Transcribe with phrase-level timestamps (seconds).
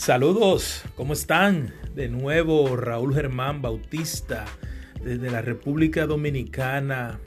[0.00, 1.74] Saludos, ¿cómo están?
[1.94, 4.46] De nuevo Raúl Germán Bautista
[5.04, 7.20] desde la República Dominicana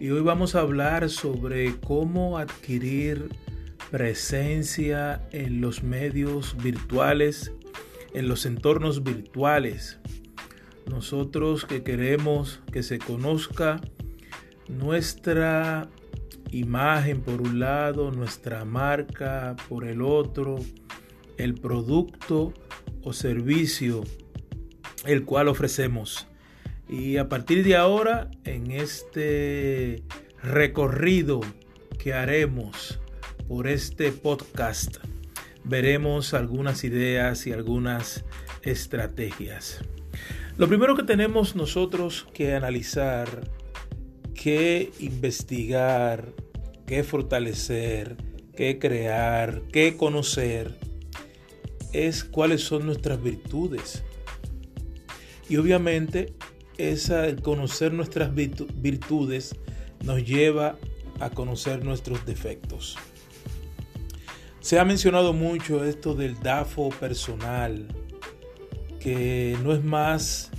[0.00, 3.28] y hoy vamos a hablar sobre cómo adquirir
[3.92, 7.52] presencia en los medios virtuales,
[8.12, 10.00] en los entornos virtuales.
[10.90, 13.80] Nosotros que queremos que se conozca
[14.66, 15.88] nuestra
[16.50, 20.58] imagen por un lado, nuestra marca por el otro,
[21.38, 22.52] el producto
[23.02, 24.04] o servicio
[25.04, 26.26] el cual ofrecemos.
[26.88, 30.02] Y a partir de ahora, en este
[30.42, 31.40] recorrido
[31.98, 33.00] que haremos
[33.48, 34.98] por este podcast,
[35.64, 38.24] veremos algunas ideas y algunas
[38.62, 39.80] estrategias.
[40.56, 43.50] Lo primero que tenemos nosotros que analizar,
[44.34, 46.32] que investigar,
[46.86, 48.16] que fortalecer,
[48.54, 50.78] que crear, que conocer,
[51.94, 54.02] es cuáles son nuestras virtudes.
[55.48, 56.34] Y obviamente
[56.76, 59.56] esa, el conocer nuestras virtudes
[60.02, 60.76] nos lleva
[61.20, 62.96] a conocer nuestros defectos.
[64.60, 67.86] Se ha mencionado mucho esto del DAFO personal,
[68.98, 70.50] que no es más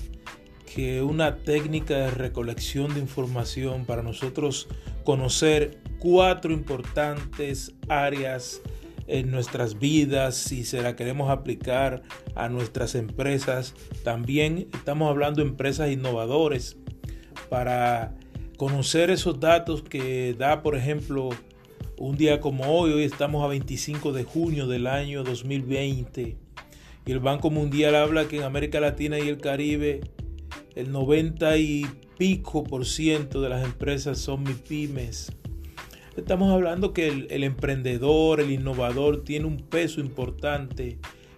[0.73, 4.67] que una técnica de recolección de información para nosotros
[5.03, 8.61] conocer cuatro importantes áreas
[9.07, 12.03] en nuestras vidas, si se la queremos aplicar
[12.35, 13.73] a nuestras empresas.
[14.03, 16.77] También estamos hablando de empresas innovadores
[17.49, 18.15] para
[18.57, 21.29] conocer esos datos que da, por ejemplo,
[21.97, 26.37] un día como hoy, hoy estamos a 25 de junio del año 2020
[27.05, 30.01] y el Banco Mundial habla que en América Latina y el Caribe
[30.75, 31.85] el 90 y
[32.17, 35.31] pico por ciento de las empresas son MIPIMES
[36.17, 40.97] Estamos hablando que el, emprendedor, el innovador tiene un peso importante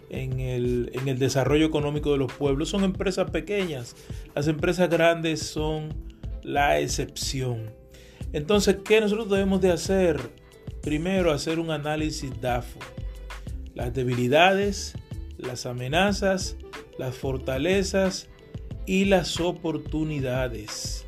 [0.10, 2.70] en el, en el, desarrollo económico de los pueblos.
[2.70, 3.96] Son empresas pequeñas.
[4.36, 5.90] Las empresas grandes son
[6.44, 7.72] la excepción.
[8.34, 10.20] Entonces, ¿qué nosotros debemos de hacer?
[10.84, 12.80] Primero, hacer un análisis DAFO.
[13.74, 14.94] Las debilidades,
[15.38, 16.56] las amenazas,
[17.00, 18.30] las fortalezas
[18.86, 21.07] y las oportunidades.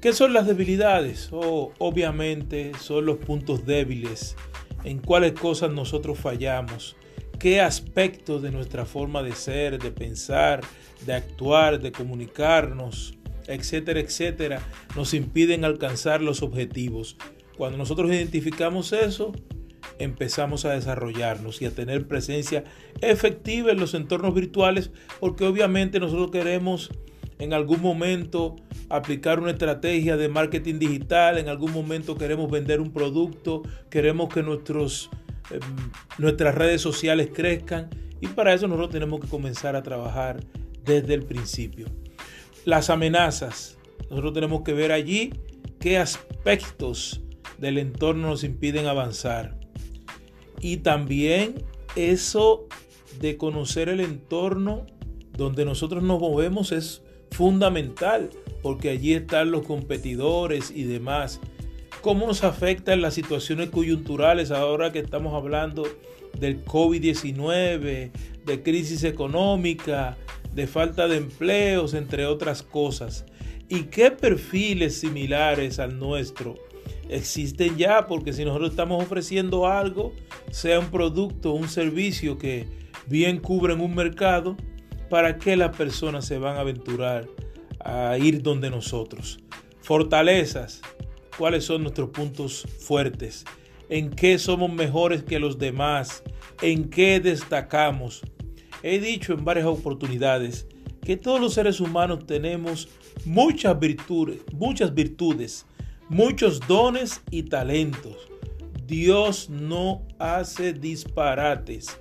[0.00, 1.28] ¿Qué son las debilidades?
[1.32, 4.36] Obviamente son los puntos débiles
[4.84, 6.94] en cuáles cosas nosotros fallamos,
[7.40, 10.60] qué aspectos de nuestra forma de ser, de pensar,
[11.04, 14.62] de actuar, de comunicarnos, etcétera, etcétera,
[14.94, 17.16] nos impiden alcanzar los objetivos.
[17.56, 19.32] Cuando nosotros identificamos eso,
[19.98, 22.62] empezamos a desarrollarnos y a tener presencia
[23.00, 26.92] efectiva en los entornos virtuales, porque obviamente nosotros queremos
[27.38, 28.56] en algún momento
[28.88, 34.42] aplicar una estrategia de marketing digital, en algún momento queremos vender un producto, queremos que
[34.42, 35.10] nuestros,
[35.50, 35.60] em,
[36.18, 37.90] nuestras redes sociales crezcan
[38.20, 40.40] y para eso nosotros tenemos que comenzar a trabajar
[40.84, 41.86] desde el principio.
[42.64, 43.78] Las amenazas,
[44.10, 45.32] nosotros tenemos que ver allí
[45.78, 47.20] qué aspectos
[47.58, 49.58] del entorno nos impiden avanzar.
[50.60, 52.66] Y también eso
[53.20, 54.86] de conocer el entorno
[55.36, 58.30] donde nosotros nos movemos es fundamental
[58.62, 61.40] porque allí están los competidores y demás.
[62.00, 65.84] ¿Cómo nos afectan las situaciones coyunturales ahora que estamos hablando
[66.38, 68.10] del COVID-19,
[68.44, 70.16] de crisis económica,
[70.54, 73.24] de falta de empleos, entre otras cosas?
[73.68, 76.54] ¿Y qué perfiles similares al nuestro
[77.08, 78.06] existen ya?
[78.06, 80.12] Porque si nosotros estamos ofreciendo algo,
[80.50, 82.66] sea un producto un servicio que
[83.06, 84.56] bien cubren un mercado,
[85.08, 87.26] ¿para qué las personas se van a aventurar
[87.80, 89.38] a ir donde nosotros?
[89.80, 90.80] Fortalezas,
[91.36, 93.44] ¿cuáles son nuestros puntos fuertes?
[93.88, 96.22] ¿En qué somos mejores que los demás?
[96.60, 98.22] ¿En qué destacamos?
[98.82, 100.66] He dicho en varias oportunidades
[101.02, 102.88] que todos los seres humanos tenemos
[103.24, 105.64] muchas virtudes, muchas virtudes,
[106.08, 108.28] muchos dones y talentos.
[108.86, 111.98] Dios no hace disparates.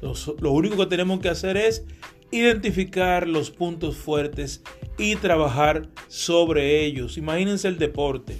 [0.00, 1.84] Lo, único que tenemos que hacer es
[2.30, 4.62] identificar los puntos fuertes
[4.98, 7.16] y trabajar sobre ellos.
[7.16, 8.36] Imagínense el deporte,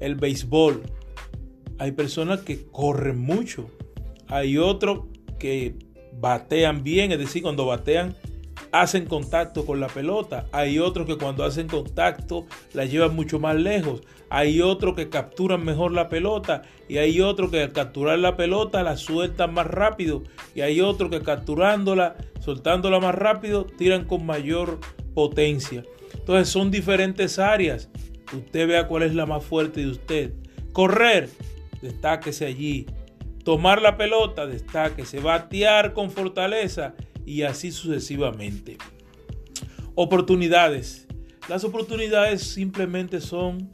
[0.00, 0.82] el béisbol.
[1.78, 3.70] Hay personas que corren mucho,
[4.28, 5.04] hay otros
[5.38, 5.74] que
[6.18, 8.14] batean bien, es decir, cuando batean
[8.72, 10.46] hacen contacto con la pelota.
[10.52, 14.02] Hay otros que cuando hacen contacto la llevan mucho más lejos.
[14.28, 16.62] Hay otros que capturan mejor la pelota.
[16.88, 20.22] Y hay otros que al capturar la pelota la sueltan más rápido.
[20.54, 24.78] Y hay otros que capturándola, soltándola más rápido, tiran con mayor
[25.14, 25.84] potencia.
[26.14, 27.88] Entonces son diferentes áreas.
[28.32, 30.32] Usted vea cuál es la más fuerte de usted.
[30.72, 31.28] Correr,
[31.80, 32.86] destáquese allí.
[33.44, 34.44] tomar la pelota,
[35.04, 36.94] se batear con fortaleza
[37.26, 38.78] y así sucesivamente.
[39.94, 41.06] Oportunidades.
[41.48, 43.68] Las oportunidades simplemente son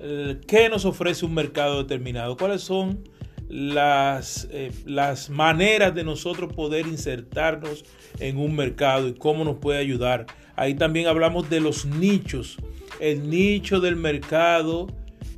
[0.00, 3.08] eh, qué nos ofrece un mercado determinado, cuáles son
[3.48, 7.84] las, eh, las maneras de nosotros poder insertarnos
[8.18, 10.26] en un mercado y cómo nos puede ayudar.
[10.56, 12.56] Ahí también hablamos de los nichos,
[12.98, 14.88] el nicho del mercado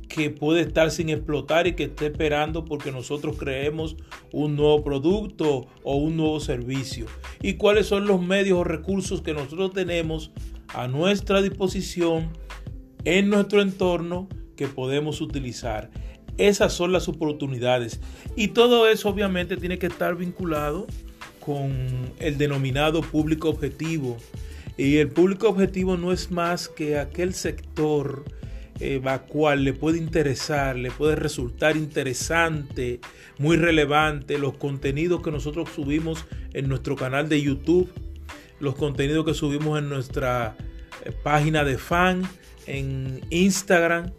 [0.09, 3.95] que puede estar sin explotar y que esté esperando porque nosotros creemos
[4.33, 7.05] un nuevo producto o un nuevo servicio.
[7.41, 10.31] Y cuáles son los medios o recursos que nosotros tenemos
[10.73, 12.31] a nuestra disposición
[13.05, 14.27] en nuestro entorno
[14.57, 15.91] que podemos utilizar.
[16.37, 18.01] Esas son las oportunidades.
[18.35, 20.87] Y todo eso obviamente tiene que estar vinculado
[21.39, 21.71] con
[22.19, 24.17] el denominado público objetivo.
[24.75, 28.23] Y el público objetivo no es más que aquel sector
[29.05, 33.01] a cual le puede interesar, le puede resultar interesante,
[33.37, 37.91] muy relevante los contenidos que nosotros subimos en nuestro canal de YouTube,
[38.59, 40.55] los contenidos que subimos en nuestra
[41.03, 42.23] eh, página de fan,
[42.67, 44.11] en Instagram,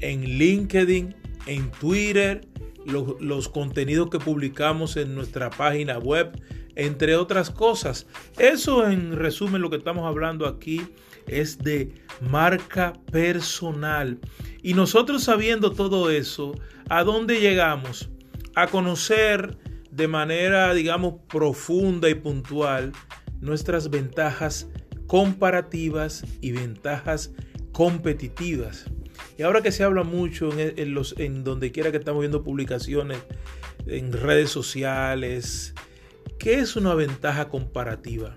[0.00, 1.14] en LinkedIn,
[1.46, 2.40] en Twitter,
[2.86, 6.40] los, contenidos que publicamos en nuestra página web,
[6.74, 8.06] entre otras cosas.
[8.38, 10.82] Eso en resumen lo que estamos hablando aquí
[11.28, 14.18] es de marca personal.
[14.62, 16.54] Y nosotros sabiendo todo eso,
[16.88, 18.10] ¿a dónde llegamos?
[18.54, 19.56] A conocer
[19.90, 22.92] de manera, digamos, profunda y puntual
[23.40, 24.68] nuestras ventajas
[25.06, 27.32] comparativas y ventajas
[27.72, 28.86] competitivas.
[29.36, 33.18] Y ahora que se habla mucho en, los, en donde quiera que estamos viendo publicaciones,
[33.86, 35.74] en redes sociales,
[36.38, 38.36] ¿qué es una ventaja comparativa?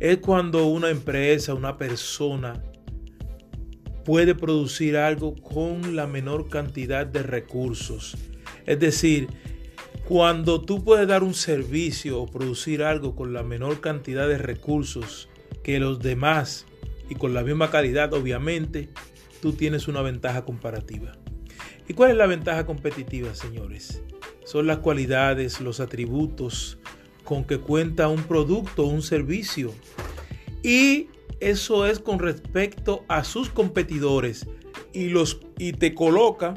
[0.00, 2.62] Es cuando una empresa, una persona
[4.04, 8.16] puede producir algo con la menor cantidad de recursos.
[8.66, 9.28] Es decir,
[10.06, 15.28] cuando tú puedes dar un servicio o producir algo con la menor cantidad de recursos
[15.62, 16.66] que los demás
[17.08, 18.90] y con la misma calidad, obviamente,
[19.40, 21.12] tú tienes una ventaja comparativa.
[21.88, 24.02] ¿Y cuál es la ventaja competitiva, señores?
[24.44, 26.78] Son las cualidades, los atributos
[27.24, 29.72] con que cuenta un producto o un servicio.
[30.62, 31.08] Y
[31.40, 34.46] eso es con respecto a sus competidores
[34.92, 36.54] y, los, y te coloca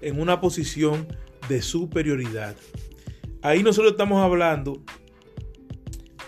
[0.00, 1.06] en una posición
[1.48, 2.56] de superioridad.
[3.42, 4.82] Ahí nosotros estamos hablando,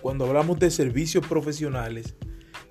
[0.01, 2.15] cuando hablamos de servicios profesionales,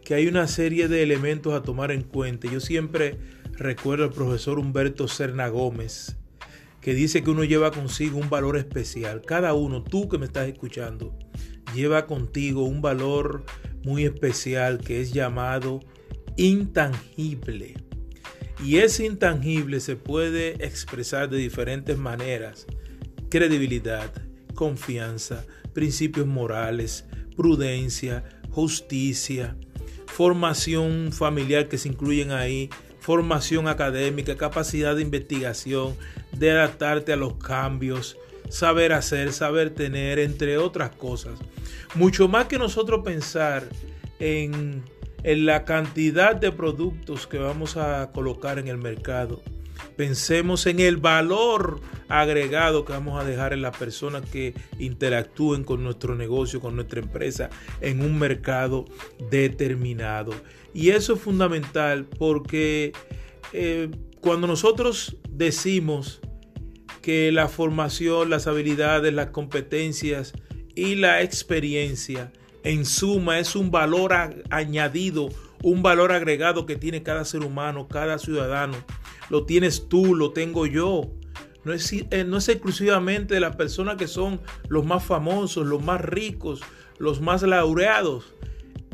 [0.03, 2.49] que hay una serie de elementos a tomar en cuenta.
[2.49, 3.19] Yo siempre
[3.53, 6.18] recuerdo al profesor Humberto Serna Gómez,
[6.81, 9.21] que dice que uno lleva consigo un valor especial.
[9.25, 11.17] Cada uno, tú que me estás escuchando,
[11.73, 13.43] lleva contigo un valor
[13.83, 15.81] muy especial que es llamado
[16.37, 17.75] intangible.
[18.63, 22.65] Y ese intangible se puede expresar de diferentes maneras.
[23.29, 24.11] Credibilidad,
[24.53, 27.05] confianza, principios morales,
[27.35, 29.55] prudencia, justicia,
[30.07, 32.69] formación familiar que se incluyen ahí,
[33.09, 35.95] formación académica, capacidad de investigación,
[36.31, 38.19] de adaptarte a los cambios,
[38.49, 41.39] saber hacer, saber tener, entre otras cosas.
[41.95, 43.67] Mucho más que nosotros pensar
[44.19, 44.83] en,
[45.23, 49.41] en la cantidad de productos que vamos a colocar en el mercado
[49.95, 55.83] Pensemos en el valor agregado que vamos a dejar en las personas que interactúen con
[55.83, 57.49] nuestro negocio, con nuestra empresa,
[57.81, 58.85] en un mercado
[59.29, 60.33] determinado.
[60.73, 62.93] Y eso es fundamental porque
[63.53, 63.89] eh,
[64.21, 66.19] cuando nosotros decimos
[67.01, 70.33] que la formación, las habilidades, las competencias
[70.75, 72.31] y la experiencia
[72.63, 74.13] en suma es un valor
[74.49, 75.29] añadido,
[75.63, 78.75] un valor agregado que tiene cada ser humano, cada ciudadano,
[79.29, 81.11] lo tienes tú, lo tengo yo.
[81.63, 85.83] No es, eh, no es exclusivamente de las personas que son los más famosos, los
[85.83, 86.61] más ricos,
[86.97, 88.33] los más laureados.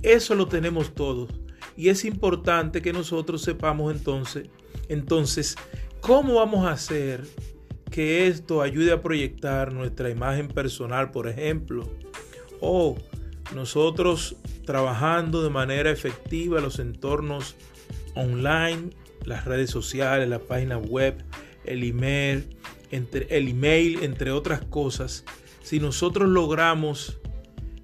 [0.01, 1.29] Eso lo tenemos todos.
[1.77, 4.49] Y es importante que nosotros sepamos entonces,
[4.87, 5.55] entonces,
[5.99, 7.25] cómo vamos a hacer
[7.91, 11.89] que esto ayude a proyectar nuestra imagen personal, por ejemplo,
[12.59, 12.97] o
[13.53, 17.55] nosotros trabajando de manera efectiva los entornos
[18.15, 18.89] online
[19.25, 21.23] las redes sociales, la página web,
[21.65, 22.57] el email,
[22.91, 25.25] entre, el email, entre otras cosas,
[25.63, 27.19] si nosotros logramos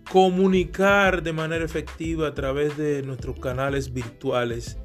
[0.10, 4.78] comunicar de manera efectiva a través de nuestros canales virtuales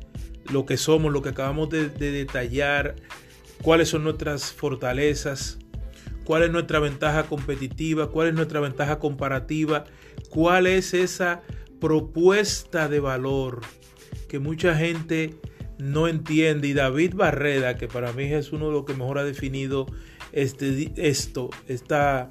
[0.51, 2.95] lo que somos, lo que acabamos de, de detallar,
[3.63, 5.59] cuáles son nuestras fortalezas,
[6.25, 9.85] cuál es nuestra ventaja competitiva, cuál es nuestra ventaja comparativa,
[10.31, 11.43] cuál es esa
[11.81, 13.61] propuesta de valor
[14.29, 15.35] que mucha gente
[15.79, 19.25] no entiende y David Barreda, que para mí es uno de los que mejor ha
[19.25, 19.87] definido
[20.33, 22.31] este, esto, esta,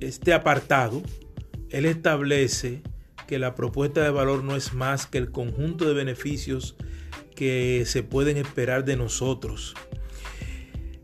[0.00, 1.02] este apartado,
[1.70, 2.82] él establece
[3.26, 6.76] que la propuesta de valor no es más que el conjunto de beneficios
[7.34, 9.74] que se pueden esperar de nosotros.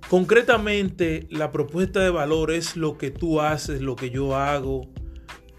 [0.09, 4.89] Concretamente, la propuesta de valor es lo que tú haces, lo que yo hago,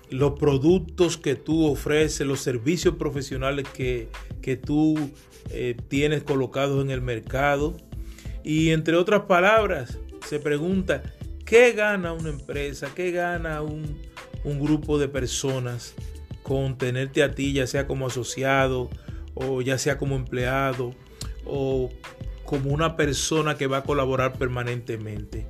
[0.10, 4.10] los productos que tú ofreces, los servicios profesionales que,
[4.41, 4.95] que tú
[5.50, 7.77] eh, tienes colocados en el mercado.
[8.43, 9.97] Y entre otras palabras,
[10.27, 11.03] se pregunta,
[11.45, 12.89] ¿qué gana una empresa?
[12.93, 13.97] ¿Qué gana un,
[14.43, 15.95] un grupo de personas
[16.43, 18.89] con tenerte a ti, ya sea como asociado
[19.33, 20.93] o ya sea como empleado
[21.45, 21.89] o
[22.45, 25.47] como una persona que va a colaborar permanentemente.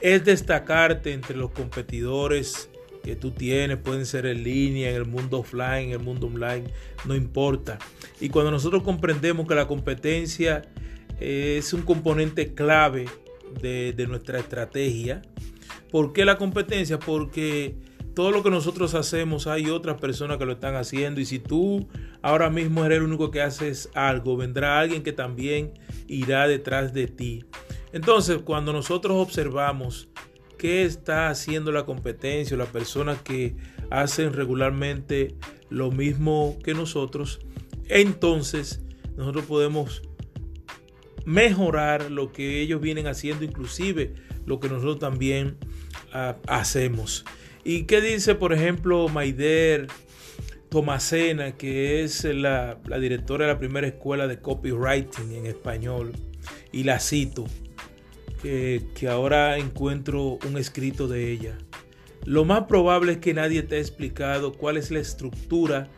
[0.00, 2.68] Es destacarte entre los competidores
[3.06, 6.64] que tú tienes, pueden ser en línea, en el mundo offline, en el mundo online,
[7.04, 7.78] no importa.
[8.20, 10.62] Y cuando nosotros comprendemos que la competencia
[11.20, 13.06] es un componente clave
[13.62, 15.22] de, de nuestra estrategia,
[15.90, 16.98] ¿por qué la competencia?
[16.98, 17.76] Porque
[18.12, 21.86] todo lo que nosotros hacemos hay otras personas que lo están haciendo y si tú
[22.22, 25.74] ahora mismo eres el único que haces algo, vendrá alguien que también
[26.08, 27.44] irá detrás de ti.
[27.92, 30.08] Entonces, cuando nosotros observamos
[30.58, 33.56] qué está haciendo la competencia, las personas que
[33.90, 35.34] hacen regularmente
[35.70, 37.40] lo mismo que nosotros,
[37.88, 38.82] entonces
[39.16, 40.02] nosotros podemos
[41.24, 44.14] mejorar lo que ellos vienen haciendo, inclusive
[44.46, 45.56] lo que nosotros también
[46.12, 47.24] ah, hacemos.
[47.64, 49.88] ¿Y qué dice, por ejemplo, Maider
[50.68, 56.12] Tomasena, que es la, directora de la primera escuela de copywriting en español?
[56.70, 57.46] Y la cito,
[58.42, 61.58] que, ahora encuentro un escrito de ella.
[62.24, 65.88] Lo más probable es que nadie te ha explicado cuál es la estructura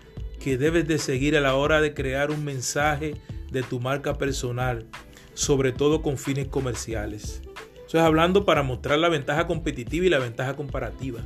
[0.41, 3.17] que debes de seguir a la hora de crear un mensaje
[3.51, 4.87] de tu marca personal,
[5.35, 7.43] sobre todo con fines comerciales.
[7.87, 11.21] Eso es hablando para mostrar la ventaja competitiva y la ventaja comparativa.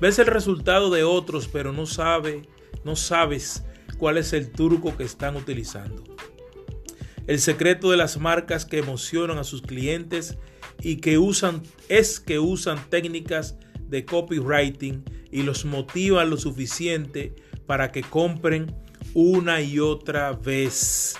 [0.00, 2.42] Ves el resultado de otros, pero no sabe,
[2.84, 3.64] no sabes
[3.98, 6.04] cuál es el truco que están utilizando.
[7.28, 10.38] El secreto de las marcas que emocionan a sus clientes
[10.80, 17.92] y que usan es que usan técnicas de copywriting y los motivan lo suficiente para
[17.92, 18.74] que compren
[19.12, 21.16] una y otra vez.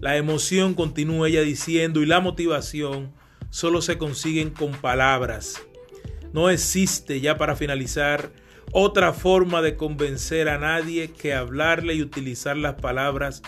[0.00, 3.12] La emoción, continúa ella diciendo, y la motivación
[3.50, 5.60] solo se consiguen con palabras.
[6.32, 8.32] No existe, ya para finalizar,
[8.72, 13.42] otra forma de convencer a nadie que hablarle y utilizar las palabras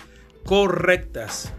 [0.45, 1.54] correctas.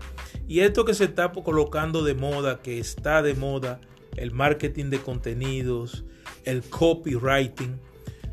[0.54, 3.82] Y esto que se está colocando de moda, que está de moda,
[4.16, 6.04] el marketing de contenidos,
[6.44, 7.80] el copywriting,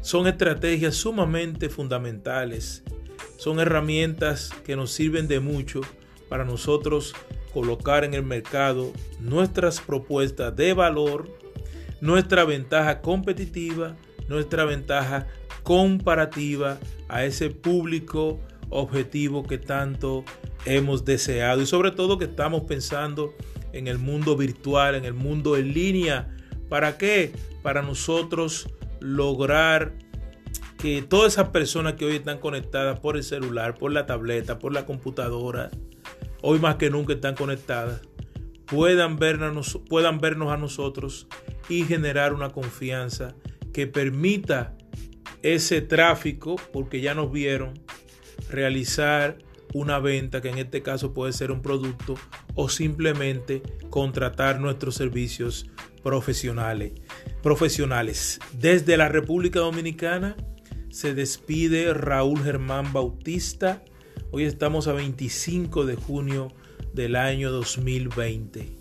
[0.02, 2.84] son estrategias sumamente fundamentales.
[3.38, 5.80] Son herramientas que nos sirven de mucho
[6.28, 7.14] para nosotros
[7.54, 11.26] colocar en el mercado nuestras propuestas de valor
[12.02, 13.96] nuestra ventaja competitiva,
[14.28, 15.26] nuestra ventaja
[15.62, 18.38] comparativa a ese público
[18.70, 20.24] objetivo que tanto
[20.64, 23.34] hemos deseado y sobre todo que estamos pensando
[23.72, 26.34] en el mundo virtual, en el mundo en línea.
[26.68, 27.32] ¿Para qué?
[27.62, 28.68] Para nosotros
[29.00, 29.94] lograr
[30.78, 34.72] que todas esas personas que hoy están conectadas por el celular, por la tableta, por
[34.72, 35.70] la computadora,
[36.42, 38.00] hoy más que nunca están conectadas,
[38.66, 41.26] puedan vernos, puedan vernos a nosotros
[41.68, 43.34] y generar una confianza
[43.72, 44.76] que permita
[45.42, 47.74] ese tráfico, porque ya nos vieron,
[48.48, 49.38] realizar
[49.72, 52.14] una venta, que en este caso puede ser un producto,
[52.54, 55.66] o simplemente contratar nuestros servicios
[56.02, 56.92] profesionales.
[57.42, 58.40] profesionales.
[58.58, 60.36] Desde la República Dominicana
[60.90, 63.82] se despide Raúl Germán Bautista.
[64.30, 66.52] Hoy estamos a 25 de junio
[66.92, 68.79] del año 2020.